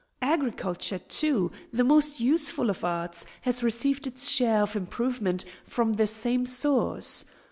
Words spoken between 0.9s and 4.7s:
too, the most useful of arts, has received its share